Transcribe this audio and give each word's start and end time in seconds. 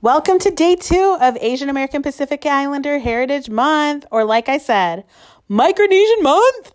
Welcome 0.00 0.38
to 0.38 0.52
day 0.52 0.76
two 0.76 1.18
of 1.20 1.36
Asian 1.40 1.68
American 1.68 2.02
Pacific 2.02 2.46
Islander 2.46 3.00
Heritage 3.00 3.50
Month, 3.50 4.06
or 4.12 4.24
like 4.24 4.48
I 4.48 4.56
said, 4.56 5.02
Micronesian 5.50 6.22
Month. 6.22 6.72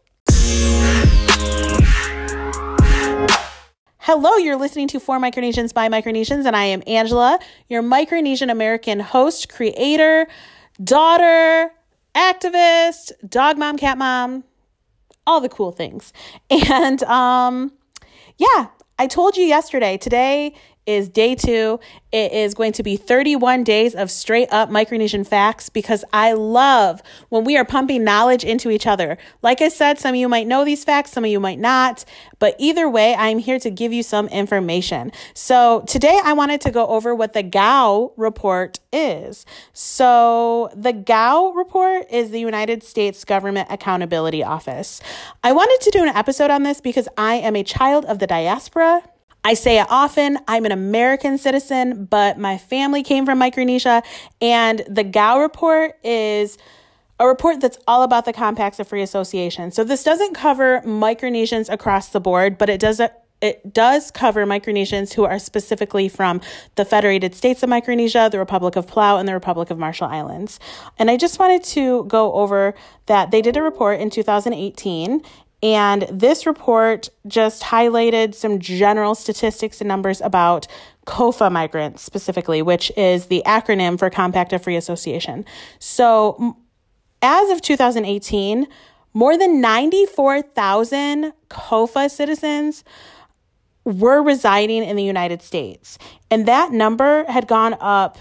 Hello, 4.00 4.36
you're 4.36 4.58
listening 4.58 4.90
to 4.90 5.00
For 5.00 5.20
Micronesians 5.20 5.74
by 5.74 5.88
Micronesians, 5.88 6.46
and 6.46 6.54
I 6.54 6.66
am 6.66 6.84
Angela, 6.86 7.40
your 7.70 7.82
Micronesian 7.82 8.52
American 8.52 9.00
host, 9.00 9.48
creator, 9.48 10.28
daughter, 10.84 11.72
activist, 12.14 13.14
dog 13.30 13.58
mom, 13.58 13.78
cat 13.78 13.98
mom, 13.98 14.44
all 15.26 15.40
the 15.40 15.48
cool 15.48 15.72
things. 15.72 16.12
And 16.50 17.02
um, 17.04 17.72
yeah, 18.38 18.68
I 19.00 19.08
told 19.08 19.38
you 19.38 19.46
yesterday, 19.46 19.98
today 19.98 20.56
is 20.86 21.10
day 21.10 21.36
two. 21.36 21.80
It 22.12 22.32
is 22.32 22.54
going 22.54 22.74
to 22.74 22.84
be 22.84 22.96
31 22.98 23.64
days 23.64 23.96
of 23.96 24.12
straight 24.12 24.52
up 24.52 24.70
Micronesian 24.70 25.26
facts 25.26 25.70
because 25.70 26.04
I 26.14 26.34
love 26.34 27.02
when 27.30 27.44
we 27.44 27.58
are 27.58 27.66
pumping 27.66 28.04
knowledge 28.04 28.44
into 28.44 28.70
each 28.70 28.86
other. 28.86 29.18
Like 29.42 29.62
I 29.62 29.70
said, 29.70 30.00
some 30.00 30.10
of 30.10 30.16
you 30.16 30.30
might 30.30 30.46
know 30.46 30.66
these 30.66 30.84
facts, 30.84 31.12
some 31.12 31.24
of 31.24 31.32
you 31.32 31.40
might 31.40 31.60
not, 31.60 32.06
but 32.40 32.56
either 32.60 32.90
way, 32.90 33.16
I'm 33.16 33.40
here 33.40 33.60
to 33.60 33.70
give 33.70 33.94
you 33.94 34.04
some 34.04 34.28
information. 34.28 35.12
So 35.34 35.84
today 35.88 36.20
I 36.24 36.34
wanted 36.34 36.62
to 36.62 36.72
go 36.72 36.86
over 36.88 37.16
what 37.16 37.34
the 37.34 37.44
GAO 37.44 38.12
report 38.18 38.80
is. 38.92 39.46
So 39.72 40.70
the 40.76 40.94
GAO 40.94 41.52
report 41.54 42.06
is 42.12 42.32
the 42.32 42.40
United 42.40 42.84
States 42.84 43.24
Government 43.24 43.70
Accountability 43.72 44.44
Office. 44.44 45.02
I 45.44 45.54
wanted 45.54 45.80
to 45.82 45.92
do 45.92 46.04
an 46.04 46.10
episode 46.10 46.52
on 46.52 46.64
this 46.64 46.82
because 46.82 47.08
I 47.18 47.36
am 47.36 47.56
a 47.56 47.64
child 47.64 48.06
of 48.06 48.20
the 48.20 48.28
diaspora. 48.28 49.04
I 49.44 49.56
say 49.56 49.80
it 49.80 49.88
often, 49.90 50.40
I'm 50.48 50.66
an 50.66 50.72
American 50.72 51.38
citizen, 51.38 52.06
but 52.06 52.38
my 52.38 52.58
family 52.58 53.04
came 53.04 53.26
from 53.26 53.38
Micronesia, 53.40 54.02
and 54.42 54.84
the 54.88 55.04
GAO 55.04 55.42
report 55.42 55.98
is 56.04 56.58
a 57.20 57.28
report 57.28 57.60
that's 57.60 57.78
all 57.88 58.04
about 58.04 58.26
the 58.26 58.34
compacts 58.34 58.80
of 58.80 58.88
free 58.88 59.02
association. 59.02 59.72
So 59.72 59.84
this 59.84 60.04
doesn't 60.04 60.34
cover 60.34 60.82
Micronesians 60.82 61.72
across 61.72 62.10
the 62.10 62.20
board, 62.20 62.58
but 62.58 62.70
it 62.70 62.80
does 62.80 63.02
it 63.42 63.74
does 63.74 64.10
cover 64.10 64.46
Micronesians 64.46 65.14
who 65.14 65.26
are 65.26 65.38
specifically 65.38 66.08
from 66.08 66.40
the 66.76 66.86
Federated 66.86 67.36
States 67.36 67.62
of 67.62 67.68
Micronesia, 67.68 68.30
the 68.32 68.40
Republic 68.40 68.78
of 68.78 68.88
Palau, 68.88 69.20
and 69.20 69.28
the 69.28 69.34
Republic 69.34 69.70
of 69.70 69.78
Marshall 69.78 70.08
Islands. 70.08 70.62
And 70.98 71.12
I 71.12 71.18
just 71.18 71.40
wanted 71.40 71.62
to 71.66 72.06
go 72.06 72.32
over 72.32 72.74
that 73.08 73.32
they 73.32 73.42
did 73.42 73.58
a 73.58 73.62
report 73.62 74.00
in 74.00 74.10
2018 74.10 75.22
and 75.64 76.02
this 76.12 76.46
report 76.46 77.08
just 77.26 77.64
highlighted 77.64 78.36
some 78.36 78.60
general 78.60 79.16
statistics 79.16 79.80
and 79.80 79.88
numbers 79.88 80.20
about 80.20 80.68
COFA 81.08 81.50
migrants 81.50 82.04
specifically, 82.04 82.62
which 82.62 82.92
is 82.98 83.28
the 83.28 83.42
acronym 83.46 83.98
for 83.98 84.10
Compact 84.10 84.52
of 84.52 84.62
Free 84.62 84.76
Association. 84.76 85.46
So, 85.80 86.58
as 87.22 87.50
of 87.50 87.62
2018, 87.62 88.68
more 89.14 89.38
than 89.38 89.62
94,000 89.62 91.32
COFA 91.50 92.10
citizens 92.12 92.84
were 93.86 94.22
residing 94.22 94.84
in 94.84 94.98
the 94.98 95.04
United 95.04 95.42
States. 95.42 95.98
And 96.30 96.46
that 96.46 96.74
number 96.74 97.24
had 97.32 97.48
gone 97.48 97.78
up 97.80 98.18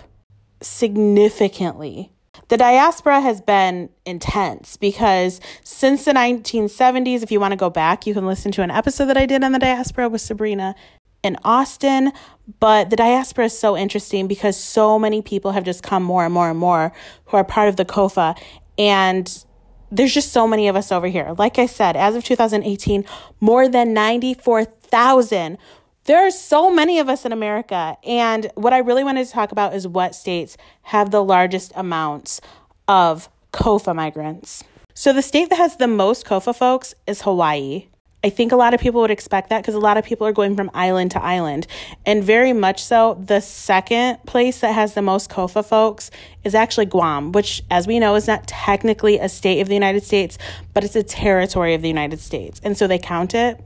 significantly 0.61 2.12
the 2.53 2.59
diaspora 2.59 3.19
has 3.19 3.41
been 3.41 3.89
intense 4.05 4.77
because 4.77 5.41
since 5.65 6.05
the 6.05 6.13
1970s, 6.13 7.23
if 7.23 7.33
you 7.33 7.41
want 7.41 7.53
to 7.53 7.57
go 7.57 7.71
back, 7.71 8.07
you 8.07 8.13
can 8.13 8.27
listen 8.27 8.53
to 8.53 8.61
an 8.61 8.71
episode 8.71 9.07
that 9.07 9.17
I 9.17 9.25
did 9.25 9.43
on 9.43 9.53
the 9.53 9.59
diaspora 9.59 10.11
with 10.11 10.21
Sabrina 10.21 10.75
in 11.23 11.39
Austin. 11.45 12.13
But 12.61 12.91
the 12.91 12.97
diaspora 12.97 13.47
is 13.47 13.59
so 13.59 13.75
interesting 13.75 14.29
because 14.29 14.55
so 14.55 14.99
many 14.99 15.23
people 15.23 15.53
have 15.53 15.65
just 15.65 15.83
come 15.83 16.03
more 16.03 16.27
and 16.27 16.35
more 16.35 16.51
and 16.51 16.59
more 16.59 16.93
who 17.25 17.39
are 17.39 17.45
part 17.45 17.71
of 17.71 17.77
the 17.77 17.87
COFA. 17.87 18.39
And 18.77 19.45
there's 19.91 20.13
just 20.13 20.31
so 20.31 20.47
many 20.47 20.69
of 20.69 20.77
us 20.77 20.93
over 20.93 21.07
here. 21.07 21.35
Like 21.39 21.59
I 21.59 21.65
said, 21.65 21.97
as 21.97 22.15
of 22.15 22.23
2018, 22.23 23.07
more 23.41 23.67
than 23.67 23.95
94,000 23.95 25.57
there 26.05 26.27
are 26.27 26.31
so 26.31 26.71
many 26.71 26.99
of 26.99 27.09
us 27.09 27.25
in 27.25 27.33
America. 27.33 27.97
And 28.05 28.51
what 28.55 28.73
I 28.73 28.79
really 28.79 29.05
wanted 29.05 29.27
to 29.27 29.33
talk 29.33 29.53
about 29.53 29.75
is 29.75 29.87
what 29.87 30.15
states 30.15 30.57
have 30.83 31.11
the 31.11 31.23
largest 31.23 31.73
amounts 31.75 32.41
of 32.89 33.29
COFA 33.53 33.95
migrants. 33.95 34.65
So, 34.95 35.13
the 35.13 35.23
state 35.23 35.49
that 35.51 35.57
has 35.57 35.77
the 35.77 35.89
most 35.89 36.27
COFA 36.27 36.55
folks 36.55 36.95
is 37.07 37.23
Hawaii. 37.23 37.87
I 38.25 38.31
think 38.31 38.53
a 38.53 38.57
lot 38.57 38.73
of 38.73 38.79
people 38.79 39.01
would 39.01 39.11
expect 39.11 39.49
that 39.49 39.63
because 39.63 39.75
a 39.75 39.81
lot 39.81 39.97
of 39.97 40.05
people 40.05 40.27
are 40.27 40.33
going 40.33 40.55
from 40.55 40.71
island 40.75 41.11
to 41.13 41.23
island. 41.23 41.67
And 42.07 42.23
very 42.23 42.53
much 42.53 42.83
so, 42.83 43.15
the 43.21 43.41
second 43.41 44.25
place 44.27 44.61
that 44.61 44.75
has 44.75 44.95
the 44.95 45.03
most 45.03 45.31
COFA 45.31 45.65
folks 45.65 46.11
is 46.45 46.55
actually 46.55 46.87
Guam, 46.87 47.33
which, 47.33 47.63
as 47.71 47.87
we 47.87 47.99
know, 47.99 48.15
is 48.15 48.29
not 48.29 48.47
technically 48.47 49.19
a 49.19 49.29
state 49.29 49.61
of 49.61 49.69
the 49.69 49.75
United 49.75 50.05
States, 50.05 50.39
but 50.73 50.85
it's 50.85 50.95
a 50.95 51.03
territory 51.03 51.75
of 51.75 51.83
the 51.83 51.89
United 51.89 52.21
States. 52.21 52.61
And 52.63 52.77
so 52.77 52.87
they 52.87 52.99
count 52.99 53.35
it. 53.35 53.61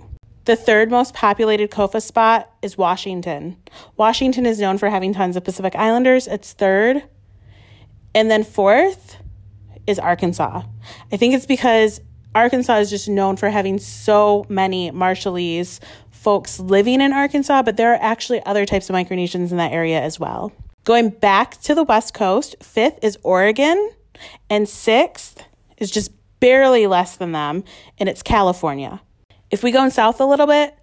The 0.46 0.56
third 0.56 0.92
most 0.92 1.12
populated 1.12 1.72
COFA 1.72 2.00
spot 2.00 2.52
is 2.62 2.78
Washington. 2.78 3.56
Washington 3.96 4.46
is 4.46 4.60
known 4.60 4.78
for 4.78 4.88
having 4.88 5.12
tons 5.12 5.36
of 5.36 5.42
Pacific 5.42 5.74
Islanders. 5.74 6.28
It's 6.28 6.52
third. 6.52 7.02
And 8.14 8.30
then 8.30 8.44
fourth 8.44 9.16
is 9.88 9.98
Arkansas. 9.98 10.62
I 11.10 11.16
think 11.16 11.34
it's 11.34 11.46
because 11.46 12.00
Arkansas 12.36 12.76
is 12.76 12.90
just 12.90 13.08
known 13.08 13.36
for 13.36 13.50
having 13.50 13.78
so 13.78 14.46
many 14.48 14.92
Marshallese 14.92 15.80
folks 16.12 16.60
living 16.60 17.00
in 17.00 17.12
Arkansas, 17.12 17.62
but 17.62 17.76
there 17.76 17.92
are 17.92 17.98
actually 18.00 18.40
other 18.46 18.64
types 18.64 18.88
of 18.88 18.94
Micronesians 18.94 19.50
in 19.50 19.56
that 19.56 19.72
area 19.72 20.00
as 20.00 20.20
well. 20.20 20.52
Going 20.84 21.10
back 21.10 21.60
to 21.62 21.74
the 21.74 21.82
West 21.82 22.14
Coast, 22.14 22.54
fifth 22.62 23.00
is 23.02 23.18
Oregon, 23.24 23.90
and 24.48 24.68
sixth 24.68 25.42
is 25.78 25.90
just 25.90 26.12
barely 26.38 26.86
less 26.86 27.16
than 27.16 27.32
them, 27.32 27.64
and 27.98 28.08
it's 28.08 28.22
California. 28.22 29.00
If 29.50 29.62
we 29.62 29.70
go 29.70 29.84
in 29.84 29.90
south 29.90 30.20
a 30.20 30.24
little 30.24 30.46
bit, 30.46 30.76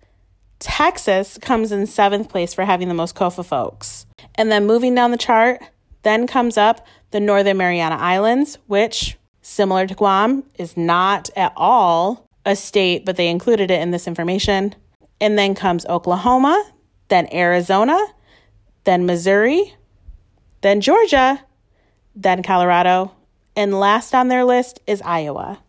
Texas 0.60 1.38
comes 1.42 1.72
in 1.72 1.86
seventh 1.86 2.30
place 2.30 2.54
for 2.54 2.64
having 2.64 2.88
the 2.88 2.94
most 2.94 3.16
COFA 3.16 3.46
folks. 3.46 4.06
And 4.36 4.52
then 4.52 4.66
moving 4.66 4.96
down 4.96 5.12
the 5.12 5.18
chart, 5.18 5.62
then 6.04 6.28
comes 6.28 6.58
up 6.58 6.86
the 7.12 7.20
Northern 7.20 7.58
Mariana 7.58 7.96
Islands, 7.96 8.58
which, 8.68 9.18
similar 9.42 9.86
to 9.88 9.94
Guam, 9.94 10.44
is 10.56 10.78
not 10.78 11.30
at 11.36 11.54
all 11.56 12.26
a 12.46 12.56
state, 12.56 13.06
but 13.06 13.18
they 13.18 13.30
included 13.30 13.70
it 13.72 13.82
in 13.82 13.92
this 13.92 14.08
information. 14.08 14.76
And 15.20 15.38
then 15.38 15.56
comes 15.56 15.86
Oklahoma, 15.86 16.72
then 17.10 17.28
Arizona, 17.34 18.00
then 18.84 19.06
Missouri, 19.06 19.74
then 20.62 20.82
Georgia, 20.82 21.44
then 22.16 22.44
Colorado, 22.44 23.14
and 23.56 23.80
last 23.80 24.16
on 24.16 24.28
their 24.28 24.44
list 24.44 24.80
is 24.88 25.02
Iowa. 25.02 25.63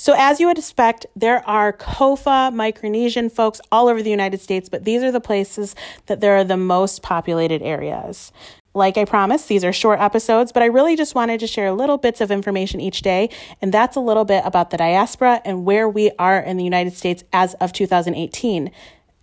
So, 0.00 0.14
as 0.16 0.38
you 0.38 0.46
would 0.46 0.58
expect, 0.58 1.06
there 1.16 1.46
are 1.48 1.72
COFA 1.72 2.52
Micronesian 2.54 3.32
folks 3.32 3.60
all 3.72 3.88
over 3.88 4.00
the 4.00 4.10
United 4.10 4.40
States, 4.40 4.68
but 4.68 4.84
these 4.84 5.02
are 5.02 5.10
the 5.10 5.20
places 5.20 5.74
that 6.06 6.20
there 6.20 6.36
are 6.36 6.44
the 6.44 6.56
most 6.56 7.02
populated 7.02 7.62
areas. 7.62 8.30
Like 8.74 8.96
I 8.96 9.04
promised, 9.04 9.48
these 9.48 9.64
are 9.64 9.72
short 9.72 9.98
episodes, 9.98 10.52
but 10.52 10.62
I 10.62 10.66
really 10.66 10.94
just 10.94 11.16
wanted 11.16 11.40
to 11.40 11.48
share 11.48 11.72
little 11.72 11.98
bits 11.98 12.20
of 12.20 12.30
information 12.30 12.78
each 12.78 13.02
day. 13.02 13.28
And 13.60 13.74
that's 13.74 13.96
a 13.96 14.00
little 14.00 14.24
bit 14.24 14.44
about 14.46 14.70
the 14.70 14.76
diaspora 14.76 15.42
and 15.44 15.64
where 15.64 15.88
we 15.88 16.12
are 16.16 16.38
in 16.38 16.58
the 16.58 16.64
United 16.64 16.92
States 16.92 17.24
as 17.32 17.54
of 17.54 17.72
2018. 17.72 18.70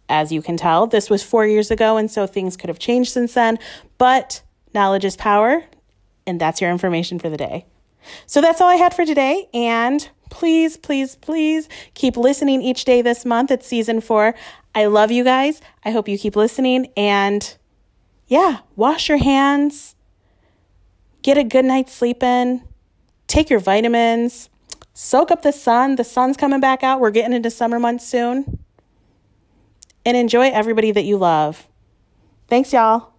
As 0.10 0.34
you 0.34 0.42
can 0.42 0.58
tell, 0.58 0.88
this 0.88 1.10
was 1.10 1.24
four 1.24 1.48
years 1.48 1.72
ago, 1.72 1.96
and 1.96 2.12
so 2.12 2.28
things 2.28 2.58
could 2.58 2.68
have 2.68 2.80
changed 2.80 3.14
since 3.14 3.34
then, 3.34 3.60
but 3.98 4.42
knowledge 4.74 5.06
is 5.06 5.16
power, 5.16 5.64
and 6.28 6.42
that's 6.42 6.60
your 6.60 6.70
information 6.70 7.18
for 7.18 7.30
the 7.30 7.38
day. 7.38 7.66
So 8.26 8.42
that's 8.42 8.60
all 8.60 8.70
I 8.70 8.76
had 8.76 8.94
for 8.94 9.06
today, 9.06 9.48
and 9.54 10.10
please, 10.36 10.76
please, 10.76 11.16
please 11.16 11.70
keep 11.94 12.18
listening 12.18 12.62
each 12.62 12.84
day 12.84 13.02
this 13.02 13.24
month. 13.24 13.52
It's 13.52 13.66
season 13.66 14.02
four. 14.02 14.36
I 14.76 14.88
love 14.88 15.10
you 15.10 15.24
guys. 15.24 15.62
I 15.86 15.92
hope 15.92 16.10
you 16.10 16.18
keep 16.18 16.36
listening. 16.36 16.92
And 16.98 17.56
yeah, 18.28 18.58
wash 18.76 19.08
your 19.08 19.18
hands, 19.18 19.96
get 21.22 21.38
a 21.38 21.44
good 21.46 21.64
night's 21.64 21.94
sleep 21.94 22.22
in, 22.22 22.68
take 23.28 23.50
your 23.50 23.62
vitamins, 23.62 24.50
soak 24.94 25.32
up 25.32 25.42
the 25.42 25.54
sun. 25.54 25.96
The 25.96 26.04
sun's 26.04 26.36
coming 26.36 26.60
back 26.60 26.84
out. 26.84 27.00
We're 27.00 27.12
getting 27.12 27.34
into 27.34 27.50
summer 27.50 27.80
months 27.80 28.06
soon. 28.06 28.60
And 30.04 30.18
enjoy 30.18 30.50
everybody 30.50 30.92
that 30.92 31.06
you 31.06 31.16
love. 31.16 31.66
Thanks, 32.50 32.74
y'all. 32.74 33.15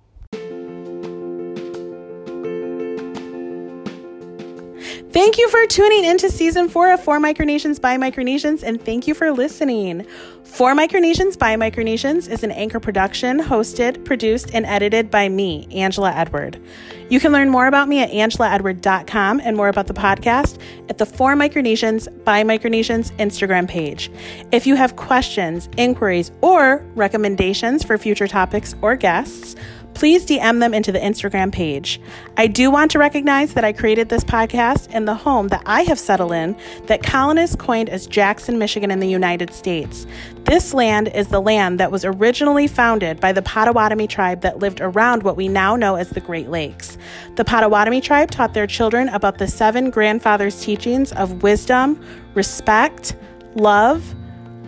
Thank 5.16 5.38
you 5.38 5.48
for 5.48 5.64
tuning 5.64 6.04
into 6.04 6.28
season 6.28 6.68
four 6.68 6.92
of 6.92 7.02
For 7.02 7.18
Micronesians 7.18 7.80
by 7.80 7.96
Micronesians, 7.96 8.62
and 8.62 8.78
thank 8.78 9.08
you 9.08 9.14
for 9.14 9.32
listening. 9.32 10.06
For 10.44 10.74
Micronesians 10.74 11.38
by 11.38 11.56
Micronesians 11.56 12.28
is 12.28 12.44
an 12.44 12.50
anchor 12.50 12.80
production 12.80 13.40
hosted, 13.40 14.04
produced, 14.04 14.50
and 14.52 14.66
edited 14.66 15.10
by 15.10 15.30
me, 15.30 15.68
Angela 15.72 16.12
Edward. 16.12 16.62
You 17.08 17.18
can 17.18 17.32
learn 17.32 17.48
more 17.48 17.66
about 17.66 17.88
me 17.88 18.00
at 18.00 18.10
angelaedward.com 18.10 19.40
and 19.40 19.56
more 19.56 19.68
about 19.68 19.86
the 19.86 19.94
podcast 19.94 20.60
at 20.90 20.98
the 20.98 21.06
For 21.06 21.32
Micronesians 21.34 22.08
by 22.26 22.44
Micronesians 22.44 23.10
Instagram 23.16 23.66
page. 23.66 24.10
If 24.52 24.66
you 24.66 24.76
have 24.76 24.96
questions, 24.96 25.70
inquiries, 25.78 26.30
or 26.42 26.84
recommendations 26.94 27.82
for 27.82 27.96
future 27.96 28.28
topics 28.28 28.74
or 28.82 28.96
guests, 28.96 29.56
please 29.96 30.26
DM 30.26 30.60
them 30.60 30.74
into 30.74 30.92
the 30.92 30.98
Instagram 30.98 31.50
page. 31.50 31.98
I 32.36 32.48
do 32.48 32.70
want 32.70 32.90
to 32.90 32.98
recognize 32.98 33.54
that 33.54 33.64
I 33.64 33.72
created 33.72 34.10
this 34.10 34.24
podcast 34.24 34.94
in 34.94 35.06
the 35.06 35.14
home 35.14 35.48
that 35.48 35.62
I 35.64 35.84
have 35.84 35.98
settled 35.98 36.32
in 36.32 36.54
that 36.84 37.02
colonists 37.02 37.56
coined 37.56 37.88
as 37.88 38.06
Jackson, 38.06 38.58
Michigan, 38.58 38.90
in 38.90 39.00
the 39.00 39.08
United 39.08 39.54
States. 39.54 40.06
This 40.44 40.74
land 40.74 41.08
is 41.14 41.28
the 41.28 41.40
land 41.40 41.80
that 41.80 41.90
was 41.90 42.04
originally 42.04 42.66
founded 42.66 43.20
by 43.20 43.32
the 43.32 43.40
Potawatomi 43.40 44.06
tribe 44.06 44.42
that 44.42 44.58
lived 44.58 44.82
around 44.82 45.22
what 45.22 45.34
we 45.34 45.48
now 45.48 45.76
know 45.76 45.94
as 45.94 46.10
the 46.10 46.20
Great 46.20 46.50
Lakes. 46.50 46.98
The 47.36 47.44
Potawatomi 47.46 48.02
tribe 48.02 48.30
taught 48.30 48.52
their 48.52 48.66
children 48.66 49.08
about 49.08 49.38
the 49.38 49.48
seven 49.48 49.88
grandfathers' 49.88 50.60
teachings 50.60 51.10
of 51.12 51.42
wisdom, 51.42 51.98
respect, 52.34 53.16
love, 53.54 54.14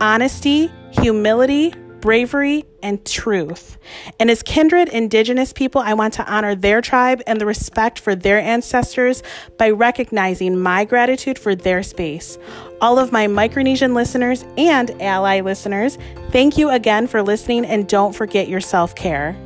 honesty, 0.01 0.73
humility, 0.91 1.75
bravery, 2.09 2.65
and 2.83 3.05
truth. 3.05 3.77
And 4.19 4.31
as 4.31 4.43
kindred 4.43 4.89
indigenous 4.89 5.53
people, 5.53 5.83
I 5.83 5.93
want 5.93 6.15
to 6.15 6.25
honor 6.25 6.55
their 6.55 6.81
tribe 6.81 7.21
and 7.27 7.39
the 7.39 7.45
respect 7.45 7.99
for 7.99 8.15
their 8.15 8.41
ancestors 8.41 9.23
by 9.59 9.69
recognizing 9.69 10.59
my 10.59 10.87
gratitude 10.87 11.39
for 11.39 11.55
their 11.55 11.83
space. 11.83 12.39
All 12.81 12.99
of 12.99 13.13
my 13.13 13.27
Micronesian 13.27 13.95
listeners 13.95 14.47
and 14.57 14.91
ally 15.03 15.43
listeners, 15.43 15.99
thank 16.31 16.57
you 16.57 16.71
again 16.71 17.09
for 17.09 17.23
listening 17.23 17.67
and 17.67 17.87
don't 17.87 18.15
forget 18.15 18.49
your 18.49 18.63
self 18.63 18.95
care. 18.95 19.37